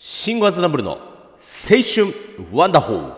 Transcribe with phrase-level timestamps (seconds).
[0.00, 0.98] シンゴアズナブルの青
[1.82, 2.14] 春
[2.52, 3.14] ワンダホー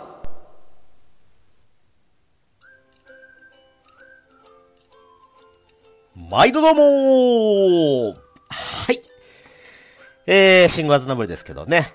[6.30, 8.14] 毎度どうも
[8.48, 9.00] はい。
[10.26, 11.94] えー、シンゴアズナブルですけどね。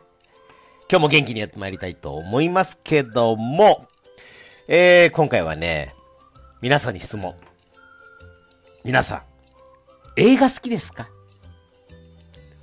[0.88, 3.88] 今日も元気にやってまいりたいと思いますけども、
[4.67, 5.95] えー、今回はね、
[6.61, 7.33] 皆さんに質問。
[8.83, 9.21] 皆さん、
[10.15, 11.09] 映画好きですか？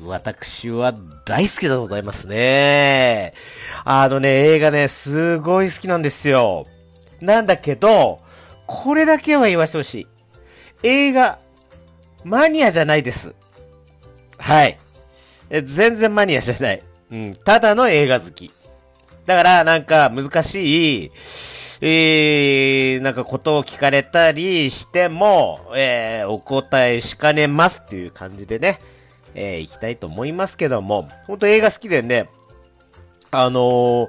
[0.05, 0.95] 私は
[1.25, 3.35] 大好きでございますね。
[3.85, 6.67] あのね、映画ね、すごい好きなんですよ。
[7.21, 8.21] なんだけど、
[8.67, 10.07] これだけは言わせてほしい。
[10.83, 11.39] 映画、
[12.25, 13.35] マニアじゃないです。
[14.39, 14.79] はい。
[15.51, 16.83] え全然マニアじゃない。
[17.11, 18.51] うん、ただの映画好き。
[19.27, 21.13] だから、なんか、難しい、
[21.81, 28.79] えー、なんかことを聞かれたりしても、えー、お答えしかねますっていう感じでね、
[29.35, 32.29] えー、行きたいと思いますけども、本当映画好きでね、
[33.31, 34.09] あのー、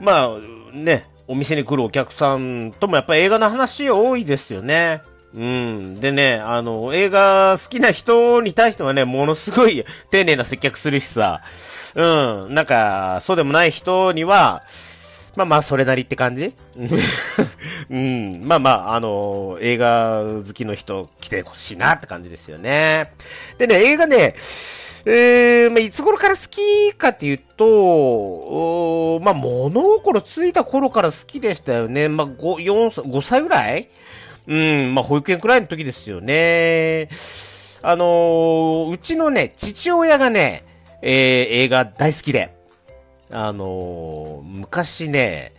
[0.00, 0.30] まあ、
[0.72, 5.02] ね、お店に来るお客さんともやっぱり映画の話多いですよね。
[5.34, 6.00] うん。
[6.00, 11.42] でね、あの、映画好きな人に対してはね、ものすごい丁寧な接客するしさ、
[11.94, 12.54] うん。
[12.54, 14.62] なんか、そうでもない人には、
[15.38, 16.52] まあまあ、それなりって感じ？
[17.88, 18.40] うん。
[18.42, 23.12] まあまあ、あの映画好きの人来てほしいなって感じですよね。
[23.56, 24.34] でね、映画ね、
[25.06, 32.08] えー、まあ、いつ頃から好きかっていうと、まあ、物心ついた頃から好きでしたよね。
[32.08, 33.88] まあ、5、4歳、5歳ぐらい？
[34.48, 37.08] うん、まあ、保育園くらいの時ですよね。
[37.80, 40.64] あのー、うちのね、父親がね、
[41.00, 41.12] えー、
[41.64, 42.57] 映画大好きで、
[43.30, 45.52] あの、昔ね、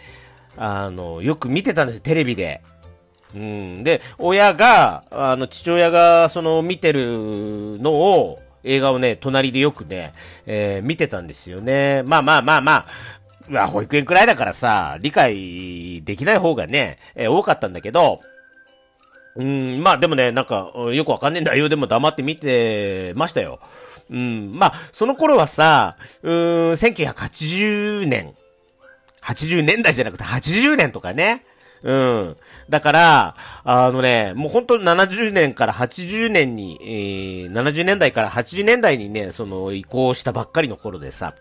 [0.57, 2.61] あの、よく見てたんですよ、テレビで。
[3.35, 3.83] うん。
[3.83, 10.13] で、親が、あの、父親が、その、見てるのを、映画をね、隣でよくね、
[10.45, 12.03] えー、見てたんですよね。
[12.03, 12.85] まあまあまあまあ、
[13.47, 18.19] まあ、保育園くらいだからさ、理解できない方がね、えー、多かったんだけど、
[19.35, 23.59] うん、まあでもね、なんか、よくわかんねえ内容でも黙って見てましたよ。
[24.09, 28.33] うん、まあ、その頃はさ、うーん、1980年、
[29.21, 31.43] 80年代じゃなくて80年とかね。
[31.83, 32.37] うん。
[32.69, 41.35] だから、あのね、もう本当に70年から80年に、えー、70年代から80年代にね、その移行したばっかりの頃でさ。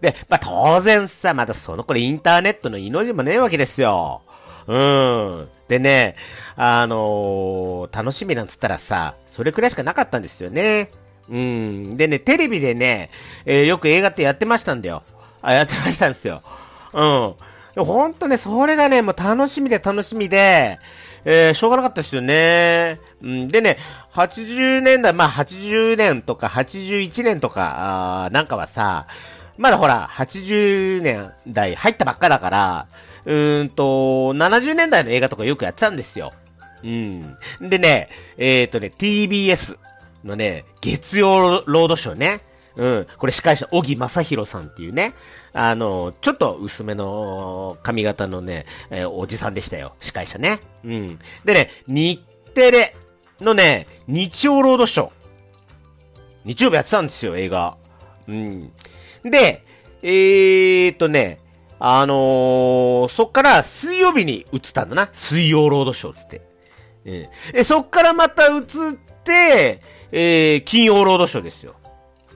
[0.00, 4.22] で、まあ当然さ、まだその頃インターネットの命もねえわけですよ。
[4.66, 5.48] うん。
[5.68, 6.16] でね、
[6.56, 10.90] あのー、楽しみなんつったらさ、それくらいしかなかったんですよね。
[11.30, 11.96] うん。
[11.96, 13.10] でね、テレビでね、
[13.44, 15.02] えー、よく映画ってやってましたんだよ。
[15.42, 16.42] あ、やってましたんですよ。
[16.92, 17.34] うん。
[17.84, 20.78] ほんとね、それがね、もう楽しみで楽しみで、
[21.24, 23.00] えー、しょうがなかったですよね。
[23.22, 23.48] うん。
[23.48, 23.78] でね、
[24.12, 29.06] 80年代、まあ80年とか81年とか、あなんかはさ、
[29.56, 32.86] まだほら、80年代入ったばっかだから、
[33.24, 36.32] うーんと、70年代の映画とかよくやってたんですよ。
[36.82, 37.36] うん。
[37.60, 39.76] でね、えっ、ー、とね、TBS
[40.28, 42.40] のね、月曜ロードショーね。
[42.76, 43.06] うん。
[43.18, 45.14] これ司会者、小木正弘さんっていうね。
[45.52, 49.94] あの、ちょっと薄めの髪型のね、えー、おじさんでしたよ。
[50.00, 50.60] 司会者ね。
[50.84, 51.18] うん。
[51.44, 52.22] でね、日
[52.54, 52.96] テレ
[53.40, 55.10] のね、日曜ロードショー。
[56.44, 57.76] 日曜日やってたんですよ、映画。
[58.28, 58.72] うん。
[59.24, 59.64] で、
[60.02, 61.40] えーっとね、
[61.80, 65.08] あのー、そっから水曜日に移ったんだな。
[65.12, 66.42] 水曜ロードショーつって。
[67.04, 71.74] えー、そっからまた移って、えー、金曜ロードショーですよ。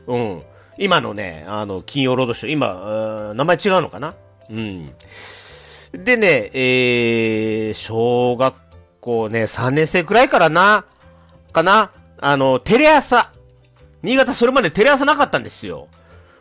[0.07, 0.43] うん。
[0.79, 4.15] 今のね、あの、金曜ロードショー、今、名前違うのかな？
[4.51, 4.93] うん。
[5.93, 8.55] でね、えー、小学
[9.01, 10.87] 校ね、3年生くらいからな、
[11.53, 11.91] かな？
[12.19, 13.31] あの、テレ朝。
[14.03, 15.89] 新潟それまでテレ朝なかったんですよ。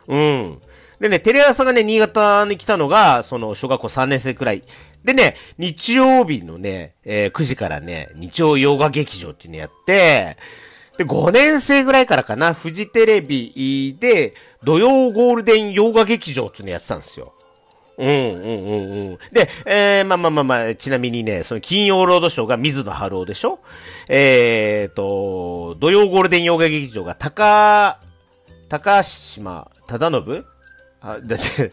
[0.08, 0.60] うん。
[0.98, 4.62] でね、テレ朝がね、新潟に来たのが、その、小学校3年生くらい。
[5.04, 10.36] でね、日曜日のね、えー、9時からね、日曜洋画劇場っていうのやって、
[10.96, 17.34] で、5年生ぐらいからかな、フジテレビで、土曜ゴールデン洋画劇場っていうのやってたんですよ。
[17.98, 19.18] うん、うん、うん、うん。
[19.32, 23.60] で、えー、まあまあまあまあ、ちなみにね、その金曜ロードショーが水野晴夫でしょ？
[24.08, 27.98] えーと、土曜ゴールデン洋画劇場が高、
[28.68, 30.44] 高島忠信？
[31.00, 31.72] あ、だって、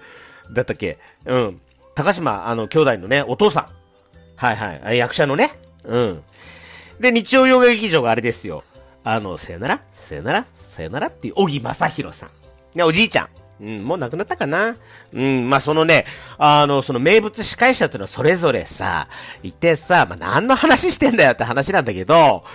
[0.52, 0.98] だったっけ？
[1.26, 1.62] うん。
[2.00, 3.66] 高島、あの、兄弟のね、お父さん。
[4.38, 4.98] はいはい。
[4.98, 5.52] 役者のね。
[5.84, 6.24] うん。
[6.98, 8.64] で、日曜洋画劇場があれですよ。
[9.04, 9.82] あの、さよなら？
[9.92, 10.46] さよなら？
[10.58, 11.08] さよなら？
[11.08, 12.30] っていう、小木正弘さん。
[12.74, 13.28] ね、おじいちゃん。
[13.62, 14.78] うん、もう亡くなったかな？
[15.12, 16.06] うん、まあ、そのね、
[16.38, 19.10] あの、その名物司会者っていうのはそれぞれさ、
[19.44, 22.46] いてさ、まあ、何の話してんだよって話なんだけど、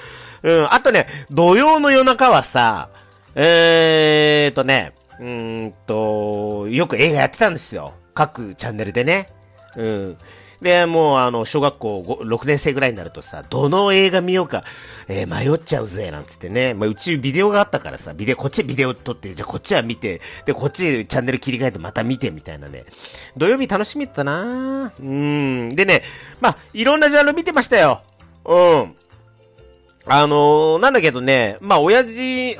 [0.42, 2.88] うん、あとね、土曜の夜中はさ、
[3.34, 7.92] えーとね、うーんと、よく映画やってたんですよ。
[8.14, 9.28] 各チャンネルでね。
[9.76, 10.16] うん。
[10.64, 14.64] で、もうあの、小学校6年生ぐらいになるとさ、どの映画見ようか、
[15.08, 16.72] えー、迷っちゃうぜ、なんつってね。
[16.72, 22.84] まあ、うちビデオがあったからさ、ビデオ、こっちビデオ撮って、じゃあこっちは見て、で、こっちチャンネル切り替えてまた見て、みたいなね。
[23.36, 25.68] 土曜日楽しみだったなうん。
[25.74, 26.02] でね、
[26.40, 28.00] まあ、いろんなジャンル見てましたよ。
[28.46, 28.96] うん。
[30.06, 32.56] あのー、なんだけどね、まあ、親父、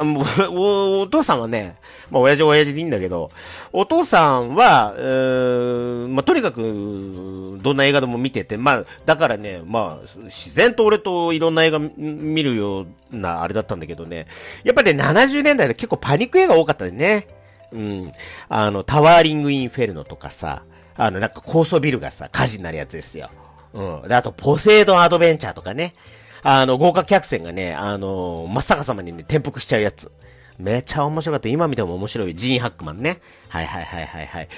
[0.50, 1.76] お、お父さんはね、
[2.10, 3.30] まあ、親父は親父でいいんだけど、
[3.72, 14.26] お父さんは、えー、まあ、とにかく、どんな映画でも見てて、まあ、だからね、まあ、自然と俺といろんな映画見るような、あれだったんだけどね、
[14.64, 17.26] やっぱりね、70年代で結構パニック映画多かったね。
[17.72, 18.12] うん。
[18.48, 20.62] あの、タワーリングインフェルノとかさ、
[20.96, 23.28] あの、なんか高層ビルがさ、火事になるやつですよ。
[23.72, 24.08] うん。
[24.08, 25.92] で、あと、ポセイドンアドベンチャーとかね。
[26.44, 30.12] あの、豪華客船がね、あの、真っ逆さまにね、転覆しちゃうやつ。
[30.58, 31.48] めちゃ面白かった。
[31.48, 32.34] 今見ても面白い。
[32.34, 33.20] ジーン・ハックマンね。
[33.48, 34.48] はいはいはいはいはい。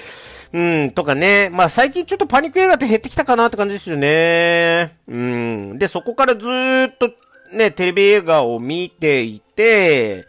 [0.53, 1.49] うん、とかね。
[1.51, 4.97] まあ最近ちょっとパニック映画って減ってきたかなって感じですよね。
[5.07, 5.77] うん。
[5.79, 7.09] で、そこからずーっと
[7.55, 10.27] ね、テレビ映画を見ていて、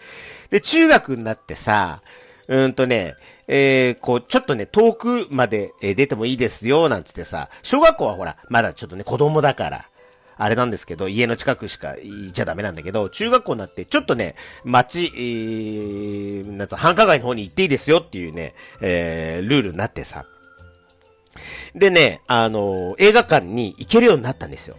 [0.51, 2.03] で、中学になってさ、
[2.47, 3.15] うんとね、
[3.49, 9.89] えー、こう、ちょっとね、遠くまで、え出てもいいですよ、なんつってさ、小学校はほら、まだちょっとね、子供だから、
[10.38, 20.26] あれなんですけど、家の近くしか行っちゃダメなんだけど、中学校になって、ちょっとね、街、えー、なんつ繁華街の方に行っていいですよっていうね、えー、ルールになってさ。
[21.75, 24.76] でね、あのー、映画館に行けるようになったんですよ。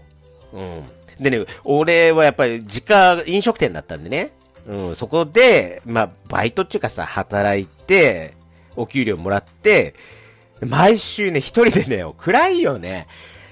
[0.53, 0.83] うん。
[1.19, 4.31] でね、俺はやっぱり実家飲食店だったんでね、
[4.65, 8.33] うん、そこで、まあ、バイトっていうかさ、働いて、
[8.77, 9.94] お給料もらって、
[10.61, 13.07] 毎週ね、一人でね、暗いよね、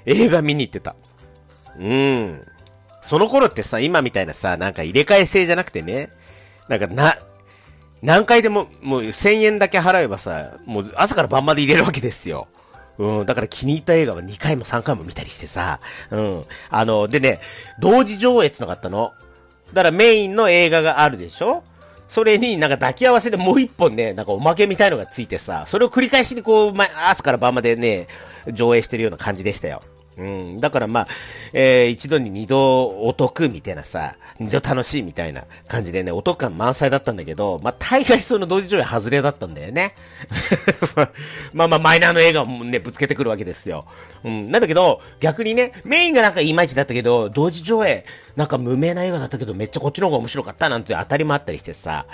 [0.05, 0.95] 映画見に行ってた。
[1.79, 2.41] うん。
[3.01, 6.09] その頃ってさ、今みたいなさ、なんか入れ替え制じゃなくてね、
[6.67, 7.15] なんかな、
[8.01, 12.47] 何回でも、もう1000円だけ払えばさ、もう朝から晩まで入れるわけですよ。
[12.97, 15.79] うん、だから気に入った映画は2回も3回も見たりしてさ、
[16.11, 16.43] うん。
[16.69, 17.39] あの、でね、
[17.79, 19.13] 同時上映ってのがったの。
[19.73, 21.63] だからメインの映画があるでしょ
[22.07, 28.07] それになんか抱き合わせでもう一本ね、なんかおまけみたいのがついてさ、それを繰り返しにこう、ま、朝から晩までね、
[28.51, 29.81] 上映してるような感じでしたよ。
[30.17, 30.59] うん。
[30.59, 31.07] だからまあ、
[31.53, 39.93] えー、一度に二度お得みたいなさ、二度楽しいみたいな感じでね、お得感満載だったんだけど、まあ大概その同時上映外れだったんだよね。
[41.53, 43.85] まあまあマイナーの映画もね、ぶつけてくるわけですよ。
[44.23, 44.51] うん。
[44.51, 48.05] なんだけど、逆にね、メインがなんかいまいちだったけど、同時上映、
[48.35, 52.05] なんか無名な映画だったけど、めっちゃこっちの方が面白かったなんて当たりもあったりしてさ、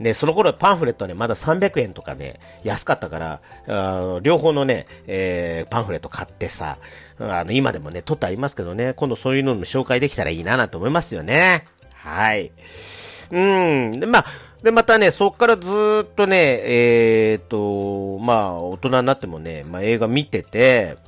[0.00, 6.78] で、その頃パンフレットね、まだ300円とかね、安かったから、あ両方のね、えー、パンフレット買ってさ、
[7.18, 11.64] あの、今でもね、撮ってありますけどね、今度そういうのも紹介できたらいいななと思いますよね。
[11.94, 12.52] はい。
[13.30, 13.92] うん。
[13.92, 14.26] で、まあ、
[14.62, 15.70] で、またね、そっからず
[16.04, 20.98] っとね、えー、っと、まあ、大人になってもね、まあ、映画見てて、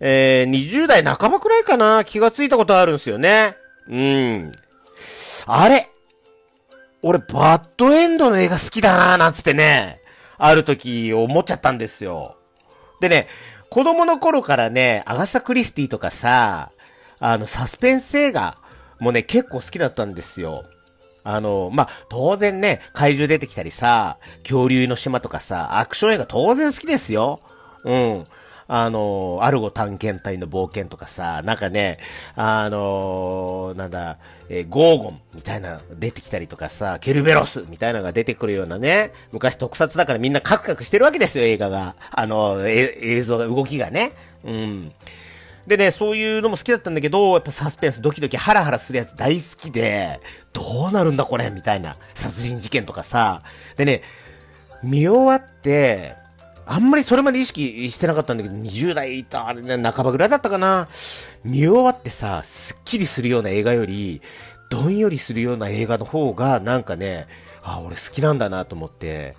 [0.00, 3.56] えー、20代半ばくらいかな、気がついたことあるんですよね。
[3.88, 4.52] うん。
[5.46, 5.90] あれ
[7.08, 9.98] 俺、バッドエンドの映画好きだななんつってね、
[10.36, 12.36] ある時思っちゃったんですよ。
[13.00, 13.28] でね、
[13.70, 16.70] 子供の頃からね、アガサ・クリスティとかさ、
[17.18, 18.58] あの、サスペンス映画
[19.00, 20.64] もね、結構好きだったんですよ。
[21.24, 27.40] あの、まあ、当然ね、怪獣出てきたりさ、恐竜の島とかさ、アクション映画当然好きですよ。
[27.84, 28.24] うん。
[28.68, 31.98] あの、アルゴ探検隊の冒険とかさ、なんかね、
[32.36, 34.18] あの、なんだ、
[34.50, 41.96] えー、ゴーゴンみたいな出てきたりとかさ、ケルベロスみたいなのが出てくるようなね、昔特撮だからみんなカクカクしてるわけですよ、映画が。
[42.10, 44.12] あの、映像が、動きがね。
[44.44, 44.92] うん。
[45.66, 50.20] でね、そういうのも好きだったんだけど、やっぱサスペンス、ドキドキハラハラするやつ大好きで、
[50.52, 51.96] どうなるんだこれみたいな。
[52.14, 53.42] 殺人事件とかさ。
[53.76, 54.02] でね、
[54.82, 56.16] 見終わって、
[56.70, 60.86] あんまりそれまで意識してなかったんだけど、20代いた、あれね、半ばぐらいだったかな。
[61.42, 64.20] 見終わってさ、スッキリするような映画より、
[64.68, 67.26] どんよりするような映画の方が、なんかね、
[67.62, 69.34] あ、俺好きなんだなと思って、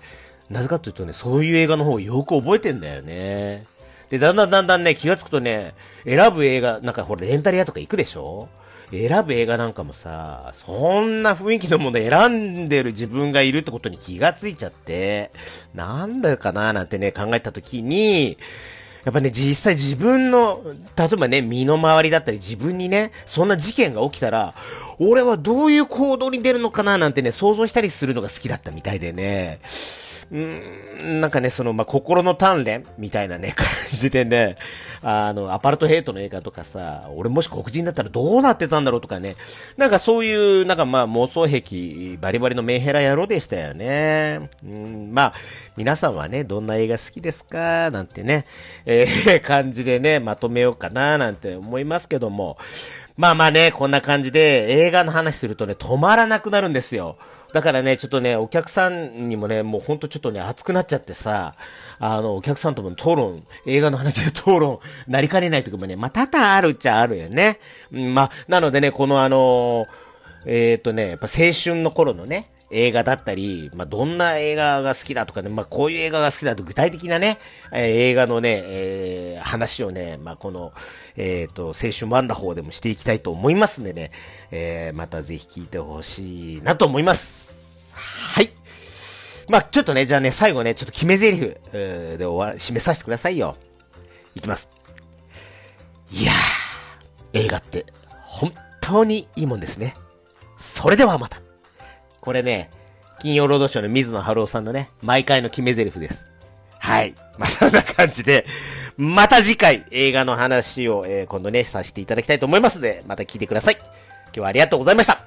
[0.48, 3.64] なぜかというとね、そういう映画の方をよく覚えてんだよね。
[4.10, 8.48] で、だんだんだんだんね、気がつくとね、選ぶ映画、なんかほら、レンタル屋とか行くでしょ？
[8.90, 15.30] 選ぶ映画なんかもさ、そんな雰囲気のもの選んでる自分がいるってことに気がついちゃって、
[15.74, 18.36] なんだかななんてね、考えたときに、
[19.04, 20.62] やっぱね、実際自分の、
[20.96, 24.54] 例えばね、身の回りだったり自分にね、そんな事件が起きたら、
[24.98, 29.60] 俺はどういう行動に出るのかななんてね、想像したりするのが好きだったみたいでね、
[30.38, 34.56] ん、なんかね、その、まあ、心の鍛錬みたいなね、 感じでね、
[35.02, 39.34] あの、アパルトヘイトの映画とかさ、俺もし黒人だったらどうなってたんだろうとかね、
[39.76, 40.32] なんかそうい
[40.62, 44.50] う、なんかまあ妄想癖、バリバリのメンヘラ野郎でしたよね。
[44.64, 45.32] うん、まあ、
[45.76, 47.90] 皆さんはね、どんな映画好きですか？
[47.90, 48.44] なんてね、
[48.86, 52.56] えー、 感じでね、まとめようかななんて思いますけども、
[53.16, 57.16] まあまあね、こんな感じで映画の話するとね、止まらなくなるんですよ。
[57.52, 61.54] だからね、ちょっとね、お客さんにもね、もうほんとちょっとね、熱くなっちゃってさ、
[61.98, 67.58] あの、お客さんとも討論、映画の話で討論、なりかねない時もね、まあ、多々あるっちゃあるよね。
[67.92, 69.86] うん、まあ、なのでね、このあの
[70.46, 77.38] えっ、ー、とね、やっぱ青春の頃のね、映画だったり、まあ、どんな映画が好きだとかね、まあ、こういう映画が好きだと具体的なね、
[77.72, 80.72] えー、映画のね、えー、話をね、まあ、この、
[81.16, 84.12] えっ、ー、と、青春ワンダホーでもしていきたいと思いますんでね、
[84.50, 87.94] えー、またぜひ聞いてほしいなと思います。
[87.94, 88.50] はい。
[89.48, 93.56] まあ、ちょっとね、じゃあね、最後ね、ちょっと決め台詞、えー、で終わ、締めさせてくださいよ。
[94.34, 94.70] いきます。
[96.12, 97.86] いやー、映画って、
[98.22, 99.94] 本当にいいもんですね。
[100.56, 101.40] それではまた。
[102.20, 102.70] これね、
[103.20, 106.26] 金曜ロードショーの水野晴夫さんのね、毎回の決め台詞です。
[106.78, 107.14] はい。
[107.38, 108.46] まあ、そんな感じで、
[108.96, 113.76] また次回映画の話を、えー、今度ね、させていただきたいと思いますので、また聞いてください。
[114.32, 115.18] 今日はありがとうございました。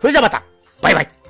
[0.00, 0.42] それじゃあまた
[0.80, 1.21] バイバイ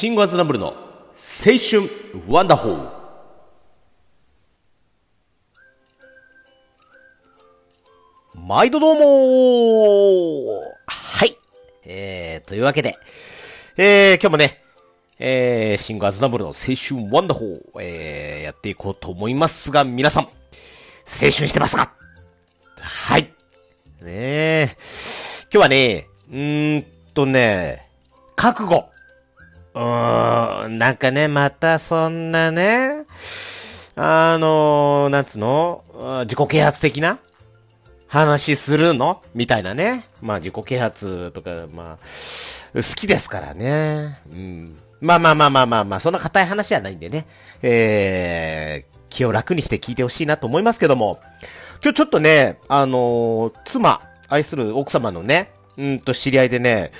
[0.00, 0.72] シンゴアズナブルの青
[1.58, 1.90] 春
[2.26, 2.90] ワンダホー
[8.34, 11.36] 毎度どうもはい。
[11.84, 12.96] えー、というわけで、
[13.76, 14.62] えー、今日もね、
[15.18, 20.30] えー、シンゴアズナブルの青春ワンダホー、えー、やっていこうと思いますが、皆さん、青
[21.30, 21.92] 春してますか？
[22.80, 23.24] はい。
[24.00, 24.76] ねえ。
[25.42, 27.90] 今日はね、うーんとね、
[28.34, 28.88] 覚悟。
[29.74, 33.04] うーん、なんかね、またそんなね、
[33.96, 35.84] あのー、なんつうの、
[36.24, 37.18] 自己啓発的な？
[38.08, 39.22] 話するの？
[39.34, 40.04] みたいなね。
[40.20, 41.98] まあ自己啓発とか、まあ、
[42.74, 44.18] 好きですからね。
[44.32, 44.76] うん。
[45.00, 47.26] まあまあまあまあまあまあ、そんな硬い話じゃないんでね。
[47.62, 51.20] えー、気を楽にして聞いてほしいなと思いますけども、
[51.82, 56.92] 今日ちょっとね、あのー、妻、愛する奥様のね、うんと知り合いでね、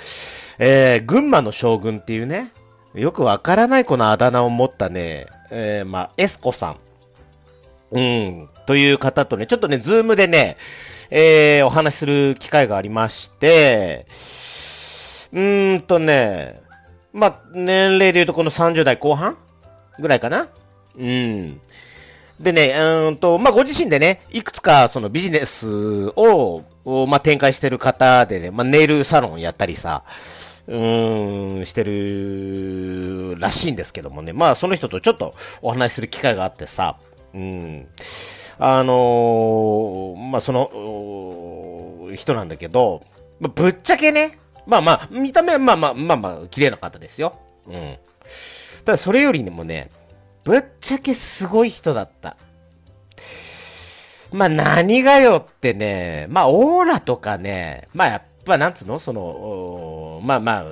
[0.59, 2.51] えー、群馬の将軍っていうね、
[2.93, 6.77] よくわからないこのあだ名を持ったね、えー、まあ、エスコさん。
[7.91, 10.57] うん、という方とね、ちょっとね、ズームでね、
[11.09, 14.05] えー、お話しする機会がありまして、
[15.33, 16.61] うーんとね、
[17.13, 19.37] まあ、年齢で言うとこの30代後半
[19.99, 20.47] ぐらいかな
[20.97, 21.59] うん。
[22.39, 22.73] でね、
[23.07, 26.63] うんと、まあ、ご自身でね、いくつかそのビジネスを、
[27.07, 30.03] まあ、展開してる方でね、まあ、ネイルサロンやったりさ、
[30.67, 34.33] うん、してるらしいんですけどもね。
[34.33, 36.97] まあ、その人とちょっとお話しする機会があってさ、
[37.33, 37.87] うん。
[38.59, 43.01] あのー、まあ、その、人なんだけど、
[43.39, 44.37] まあ、ぶっちゃけね、
[44.67, 47.39] まあまあ、見た目はまあまあ、まあまあ、綺麗な方ですよ。
[47.67, 47.97] うん。
[48.85, 49.89] ただ、それよりもね、
[50.43, 52.35] ぶっちゃけすごい人だった。
[54.31, 58.99] まあ何がよってね、まあオーラとかね、まあやっぱなんつうの？
[58.99, 60.65] その、まあまあ、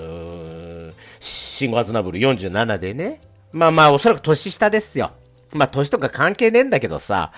[1.19, 3.21] シンゴアズナブル47でね。
[3.51, 5.11] まあまあ、おそらく年下ですよ。
[5.51, 7.31] まあ、年とか関係ねえんだけどさ。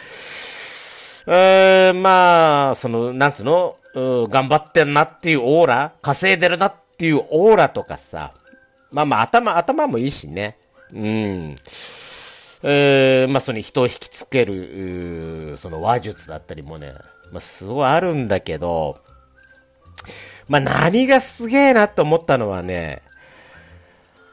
[1.28, 8.34] えー、まあ、その、なんつうの、頑張ってんなっていうオーラ、稼いでるなっていうオーラとかさ。
[8.92, 10.58] まあまあ、頭、頭もいいしね。
[10.94, 11.56] うん。
[12.64, 16.94] えー、まあ、その人を引きつける、その話術だったりもね、
[17.32, 19.00] まあ、すごいあるんだけど、
[20.48, 23.02] まあ、何がすげえなと思ったのはね、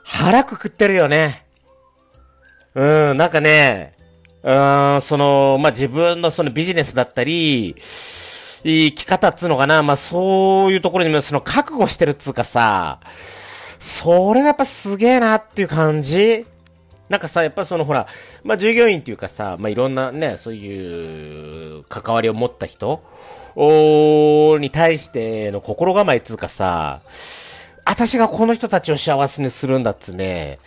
[0.04, 1.44] 腹くくってるよね。
[2.74, 3.94] うん、なんかね、
[4.42, 7.76] うん、その、まあ、自分のそのビジネスだったり、
[8.64, 13.00] 生き方っつうのかな、まあ、そういうところにもその覚悟してるっつうかさ、
[13.78, 16.46] それがやっぱすげえなっていう感じ
[17.08, 18.06] なんかさ、やっぱそのほら、
[18.44, 23.02] まあ、従業員っていうかさ、まあ、いろんなね、そういう関わりを持った人
[23.60, 27.00] おに対しての心構えつうかさ、
[27.84, 30.60] 私がこの人たちを幸せにするんだっつね、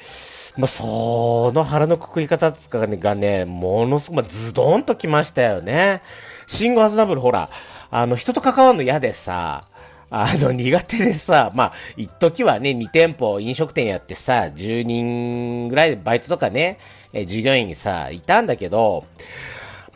[0.57, 6.01] まあ、その腹のくくり方つかがね、ものすごく、まあ、ズドンときましたよね。
[6.47, 7.49] シンゴアズダブル、ほら、
[7.91, 9.63] あの、人と関わるの嫌でさ、
[10.09, 16.77] あの、苦手でさ、まあ、一時はね、2店舗飲食店やってさ、10人ぐらいでバイトとかね、
[17.13, 19.05] え従業員にさ、いたんだけど、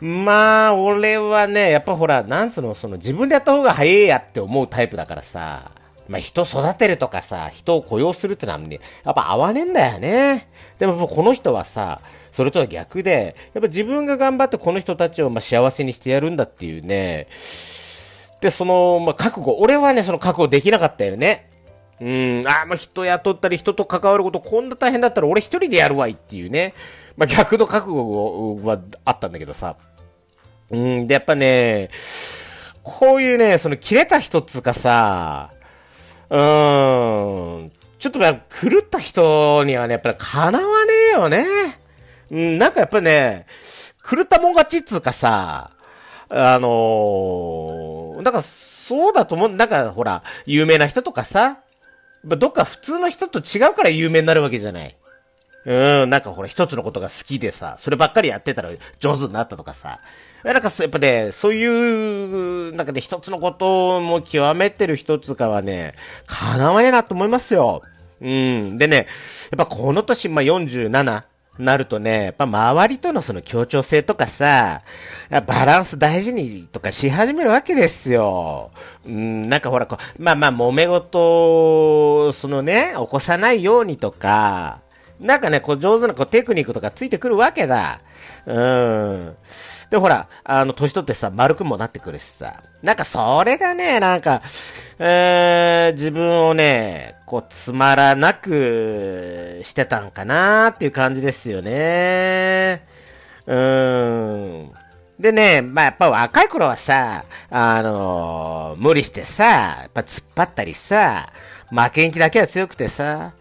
[0.00, 5.70] まあ、俺はね、やっぱほら、なんつうの、その自分でやった方が早いやって思うタイプだからさ、
[6.08, 10.48] まあ人育てるとかさ、人を雇用するってのはね、やっぱ合わねえんだよね。
[10.78, 12.00] でもこの人はさ、
[12.30, 17.28] それとは逆で、やっぱ自分が頑張ってこの人たちをま幸せにしてやるんだっていうね、
[18.40, 21.48] で、その、まあ、覚悟、俺はね、その覚悟できなかったよね。
[22.00, 26.74] うん、ああ、まあ、人雇ったり人と関わることこんな大変だったら俺一人でやるわいっていうね。
[27.16, 29.76] まあ、逆の覚悟はあったんだけどさ。
[30.70, 31.90] うん、で、やっぱね、
[32.82, 35.50] こういうね、その切れた人つうかさ、
[36.30, 37.72] うーん。
[37.98, 41.46] ちょっとまあ、狂った人にはね、やっぱり叶わねえよね。
[42.30, 43.46] うん、なんかやっぱね、
[44.08, 45.70] 狂ったもん勝ちつうかさ、
[46.28, 49.48] あのー、だかそうだと思う。
[49.48, 51.58] なんかほら、有名な人とかさ、
[52.24, 54.96] どっか普通の人と違うから有名になるわけじゃない。
[55.66, 58.70] うん、なんかほら、一つのことが好きでさ、そればっかりやってたら
[59.00, 59.98] 上手になったとかさ。
[60.44, 65.94] なんかそう、やっぱね、そういう、なんかね、一つのことも極めてる一つかはね、
[66.26, 67.82] 叶わねえなと思いますよ。
[68.20, 68.78] うん。
[68.78, 69.08] でね、
[69.50, 71.24] やっぱこの年、まあ、47、
[71.58, 74.82] なるとね、やっぱ周りとのその協調性とかさ、
[75.30, 78.70] バランス大事にとかし始めるわけですよ。
[79.04, 84.80] うん、なんかほら、こうまあまあ揉め事、そのね、起こさないようにとか、
[85.20, 88.00] なんかね、こう上手なこうテクニックとかついてくるわけだ。
[88.44, 89.36] うん。
[89.90, 92.62] で、ほら、あの、年取ってさ、丸くもなってくるしさ。
[92.82, 94.42] なんかそれがね、なんか、
[94.98, 102.84] えー、自分をね、こう、つまらなくしてたんかなーっていう感じですよね。
[103.46, 104.72] うーん。
[105.18, 111.32] でね、まあ、やっぱ若い頃はさ、あのー、無理してさ、やっぱ突っ張ったりさ、
[111.70, 113.32] 負けん気だけは強くてさ、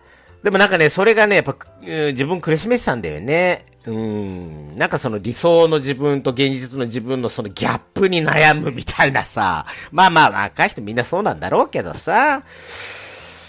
[0.46, 3.66] でもなんかね、それがね、やっぱ、自分苦しめてたんだよね。
[3.88, 4.78] うん。
[4.78, 9.66] なんかその理想の自分と現実の自分のそのギャップに悩むみたいなさ。
[9.92, 12.44] まあまあ若い人みんなそうなんだろうけどさ。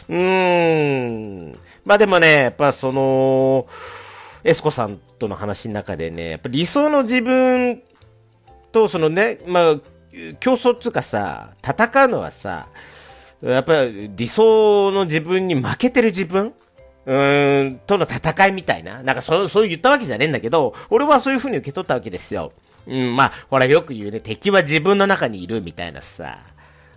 [0.09, 1.59] うーん。
[1.85, 3.67] まあでもね、やっぱその、
[4.43, 7.83] エスコさんとの話の中でね、やっぱ理想の自分
[8.73, 9.77] とそのね、まあ、
[10.41, 12.69] 競争っつうかさ、戦うのはさ、
[13.43, 16.55] やっぱり理想の自分に負けてる自分
[17.07, 19.03] うーん、との戦いみたいな。
[19.03, 22.53] なんかそう、そう言ったわけじゃねえんだけど、俺はそういう風に受け取ったわけですよ。
[22.87, 26.39] うん、まあ、ほらよく言うね、敵は自分の中にいるみたいなさ。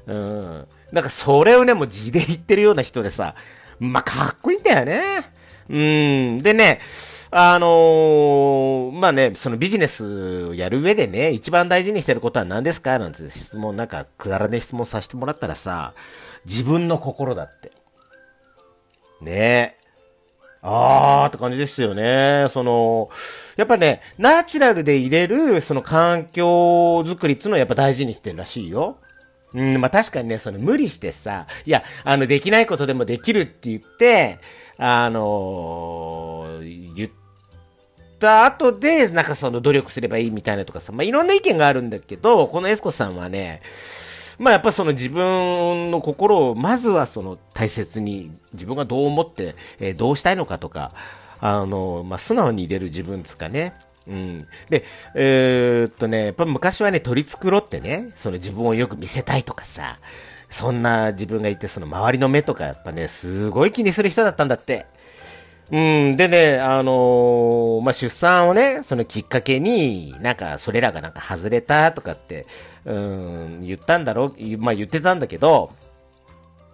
[0.05, 0.67] うん。
[0.91, 3.35] なんかそれをね、もう字で言ってるような人でさ、
[3.79, 5.01] まあ、かっこいいんだよね。
[5.69, 6.43] うん。
[6.43, 6.79] でね、
[7.31, 12.97] あのー、まあね、そのビジネスをやる上でね、一番大事にしてることは何ですか？
[12.97, 15.93] なんて質問、なんかくだらねえ質問させてもらったらさ、
[16.45, 17.71] 自分の心だって。
[19.21, 19.31] ね
[19.75, 19.78] え。
[20.61, 22.47] あーって感じですよね。
[22.49, 23.09] その、
[23.55, 28.97] やっぱね、ナチュラルで入れる、その環境づくりっていうのはやっぱ大事にしてるらしいよ。
[29.53, 34.39] うん、まあ確かにね、その無理してさ、いや、あの、できないことでもできるって言って、
[34.77, 37.09] あのー、言っ
[38.19, 43.61] た後で、なんかその努力すればいいみたいなとかさ、まあいろんな意見があるんだけど、このエスコさんはね、
[44.39, 50.93] まあやっぱその自分の心をまずはその大切に自分がどう思って、えー、どうしたいのかとか、
[51.39, 53.73] あの、まあ素直に入れる自分ですかね。
[54.07, 54.47] うん。
[54.69, 59.99] で、えー、っとね、やっぱ昔はね、取り繕ってね、その自分をよく見せたいとかさ、
[60.49, 64.87] そんな自分がいて、その周りの目とかやっぱね、すごい気にする人だったんだって。
[65.71, 72.47] うん、でね、あのー、まあ、出産をね、そのきっかけに、なんか、それらがなんか外れたとかって、
[72.89, 75.71] うん、言ったんだろう、まあ、言ってたんだけど、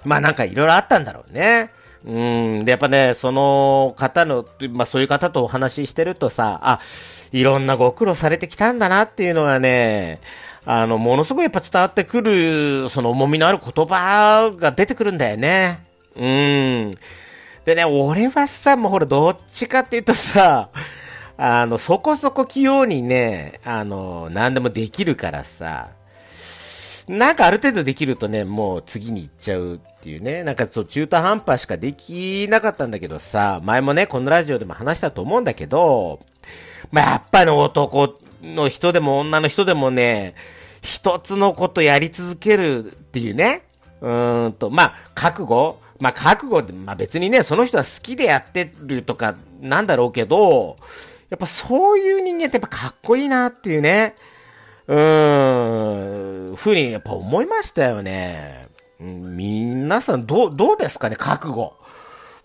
[0.06, 1.72] まあ、なんかいろいろあったんだろうね。
[2.06, 2.12] う
[2.62, 6.80] ん、で、やっぱね、その方の、まあ、そういう方とお話ししてるとさ、あ、
[7.34, 10.22] いろんなご苦労されてきたんだなっていうのがね、
[10.66, 15.86] あの、ものすごいやっぱ伝わってくる、その重みのある言葉が出てくるんだよね。
[16.16, 16.92] うん。
[17.66, 20.70] でね、俺はさ、もうほら、どっちかっていうとさ、
[21.38, 25.90] あの、そこそこ器用にね、あの、何でもできるからさ、
[27.08, 36.20] なんかある程度できるとね、もう次に行っちゃうっていうね、なんかそう中途半端しかできなかったんだけどさ、前もね、このラジオでも話したと思うんだけど、
[36.92, 40.36] まあ、やっぱり男の人でも女の人でもね、
[40.82, 43.64] 一つのことやり続けるっていうね、
[44.02, 45.80] うーんと、まあ、覚悟。
[45.98, 50.76] まあ、覚悟って、まあ別にね、その人は好きでやってるとか、なんだろうけど、
[51.30, 54.16] やっぱそういう人間ってやっぱかっこいいなっていうね、
[54.88, 58.68] うーん、ふうにやっぱ思いましたよね。
[59.00, 61.76] うん、皆さんどう、どうですかね、覚悟。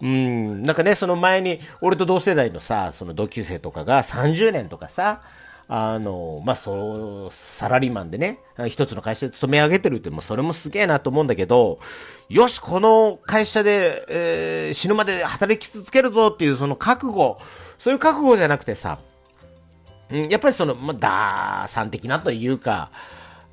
[0.00, 5.22] うん、なんかね、その前に、俺と同世代のさ、その同級生とかが30年とかさ、
[5.68, 11.78] あの、まあ、そう、サラリーマンでね、一つの会社で勤め上げてるって、もうそれもすげえなと思うんだけど、
[12.28, 17.38] よし、この会社で、えー、死ぬまで働き続けるぞっていうその覚悟、
[17.78, 18.98] そういう覚悟じゃなくてさ、
[20.10, 22.90] やっぱりその、まあ、打算的なというか、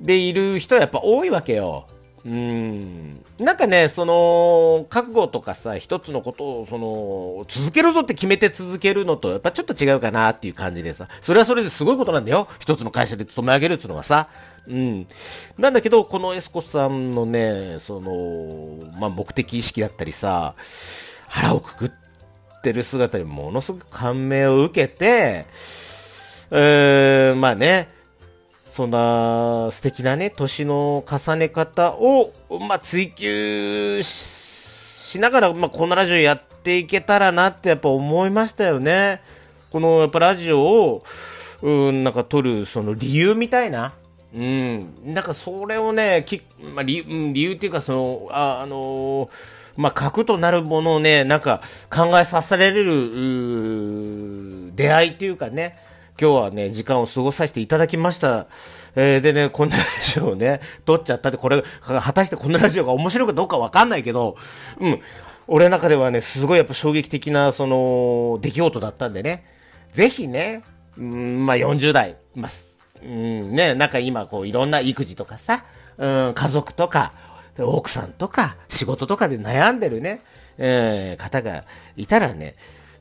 [0.00, 1.86] でいる人はやっぱ多いわけよ。
[2.24, 3.24] うん。
[3.38, 12.48] なんかね、その、覚悟とかさ、一つのことを、その、続けるぞって決めて続けるのと、やっぱちょっと違うかなっていう感じでさ、それはそれですごいことなんだよ。
[12.58, 14.28] 一つの会社で勤め上げるっていうのはさ。
[14.66, 15.06] うん。
[15.58, 20.54] なんだけど、このエスコさんのね、その、まあ、目的意識だったりさ、
[21.28, 21.90] 腹をくくっ
[22.62, 25.46] てる姿にものすごく感銘を受けて、
[26.50, 27.88] えー、まあね、
[28.66, 32.32] そんな素敵なね、年の重ね方を、
[32.68, 39.20] まあ、追求しながら、まあ、このラジオやっていけたらなってやっぱ思いましたよね。
[39.70, 41.02] このやっぱラジオを、
[41.62, 43.92] うん、なんか撮るその理由みたいな。
[44.34, 46.42] うん、なんかそれをね、き
[46.74, 49.30] まあ、理理由っていうか、その、あ、あのー、
[49.76, 55.87] まあ、核となるものをね、なんか考えさせられる、出会いっていうかね、
[56.20, 58.48] 今日はね、時間を過ごさせていただきました。
[58.96, 64.36] えー、でね、こんなラジオをね、撮っちゃったって、これ、果たしてこのラジオが面白いかどうかわかんないけど、
[64.80, 65.00] うん。
[65.46, 69.44] 俺の中ではね、すごいやっぱ衝撃的な、その、出来事だったんでね、
[69.92, 70.64] ぜひね、
[70.98, 72.50] うん、まあ40代、まあ、
[73.00, 75.64] うん、ね、なんか今こういろんな育児とかさ、
[75.98, 77.12] うん、家族とか、
[77.60, 80.20] 奥さんとか、仕事とかで悩んでるね、
[80.58, 81.64] えー、方が
[81.96, 82.56] いたらね、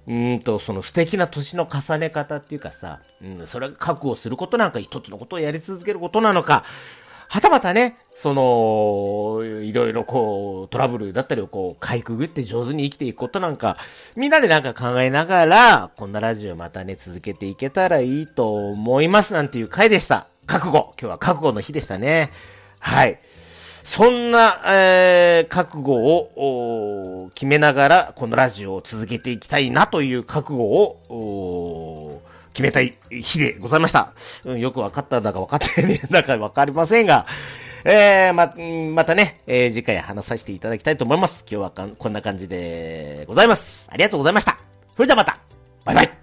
[0.07, 6.63] うんと、その素敵な年の重ね方っていうかさ、うん、それが覚悟することなんか一つのことをやり続けることなのか、
[7.29, 13.77] はたまたね、その、いろいろこう、トラブルだったりをこう、かいくぐって上手に生きていくことなんか、
[14.15, 20.27] みんなでなんか考えながら、こんなラジオまたね、続けていけたらいいと思いますなんていう回でした。
[20.45, 20.93] 覚悟。
[20.97, 22.31] 今日は覚悟の日でしたね。
[22.79, 23.19] はい。
[23.89, 32.21] そんな、えー、覚悟を決めながら、このラジオを続けていきたいなという覚悟を
[32.51, 34.11] 決めたい日でございました。
[34.43, 37.25] うん、よくわかったんだか分かってね えんだか分かりませんが、
[37.85, 38.53] えー、ま、
[38.93, 41.45] またね、えー、次回話させていただきたいと思います。
[41.49, 43.87] 今日はこんな感じでございます。
[43.89, 44.57] ありがとうございました。
[44.97, 45.39] それではまた
[45.85, 46.16] バイバイ